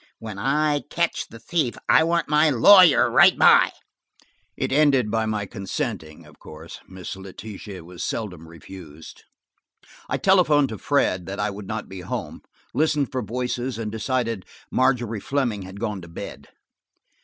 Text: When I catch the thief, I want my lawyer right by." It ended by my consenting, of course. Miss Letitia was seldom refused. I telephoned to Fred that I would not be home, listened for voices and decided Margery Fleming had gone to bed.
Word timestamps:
When 0.17 0.39
I 0.39 0.79
catch 0.89 1.27
the 1.27 1.37
thief, 1.37 1.77
I 1.87 2.03
want 2.03 2.27
my 2.27 2.49
lawyer 2.49 3.07
right 3.11 3.37
by." 3.37 3.71
It 4.57 4.71
ended 4.71 5.11
by 5.11 5.27
my 5.27 5.45
consenting, 5.45 6.25
of 6.25 6.39
course. 6.39 6.79
Miss 6.87 7.15
Letitia 7.15 7.83
was 7.83 8.03
seldom 8.03 8.47
refused. 8.47 9.25
I 10.09 10.17
telephoned 10.17 10.69
to 10.69 10.79
Fred 10.79 11.27
that 11.27 11.39
I 11.39 11.51
would 11.51 11.67
not 11.67 11.87
be 11.87 12.01
home, 12.01 12.41
listened 12.73 13.11
for 13.11 13.21
voices 13.21 13.77
and 13.77 13.91
decided 13.91 14.47
Margery 14.71 15.19
Fleming 15.19 15.61
had 15.61 15.79
gone 15.79 16.01
to 16.01 16.07
bed. 16.07 16.47